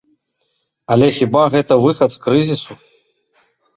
[0.95, 2.73] Але хіба гэта выхад з крызісу?